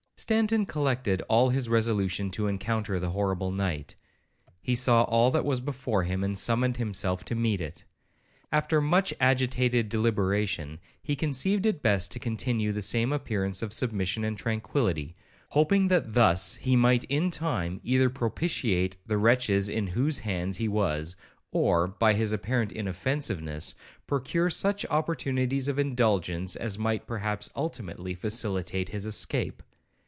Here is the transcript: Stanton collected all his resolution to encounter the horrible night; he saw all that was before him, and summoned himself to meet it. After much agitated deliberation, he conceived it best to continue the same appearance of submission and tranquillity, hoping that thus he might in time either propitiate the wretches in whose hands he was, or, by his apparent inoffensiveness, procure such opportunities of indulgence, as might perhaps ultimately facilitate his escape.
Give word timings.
Stanton 0.17 0.67
collected 0.67 1.23
all 1.29 1.49
his 1.49 1.67
resolution 1.67 2.29
to 2.29 2.45
encounter 2.45 2.99
the 2.99 3.09
horrible 3.09 3.49
night; 3.49 3.95
he 4.61 4.75
saw 4.75 5.01
all 5.05 5.31
that 5.31 5.43
was 5.43 5.59
before 5.61 6.03
him, 6.03 6.23
and 6.23 6.37
summoned 6.37 6.77
himself 6.77 7.23
to 7.25 7.33
meet 7.33 7.59
it. 7.59 7.83
After 8.51 8.79
much 8.81 9.15
agitated 9.19 9.89
deliberation, 9.89 10.79
he 11.01 11.15
conceived 11.15 11.65
it 11.65 11.81
best 11.81 12.11
to 12.11 12.19
continue 12.19 12.71
the 12.71 12.83
same 12.83 13.11
appearance 13.11 13.63
of 13.63 13.73
submission 13.73 14.23
and 14.23 14.37
tranquillity, 14.37 15.15
hoping 15.49 15.87
that 15.87 16.13
thus 16.13 16.53
he 16.53 16.75
might 16.75 17.03
in 17.05 17.31
time 17.31 17.81
either 17.83 18.11
propitiate 18.11 18.97
the 19.07 19.17
wretches 19.17 19.69
in 19.69 19.87
whose 19.87 20.19
hands 20.19 20.55
he 20.57 20.67
was, 20.67 21.15
or, 21.51 21.87
by 21.87 22.13
his 22.13 22.31
apparent 22.31 22.71
inoffensiveness, 22.71 23.73
procure 24.05 24.51
such 24.51 24.85
opportunities 24.91 25.67
of 25.67 25.79
indulgence, 25.79 26.55
as 26.55 26.77
might 26.77 27.07
perhaps 27.07 27.49
ultimately 27.55 28.13
facilitate 28.13 28.89
his 28.89 29.07
escape. 29.07 29.63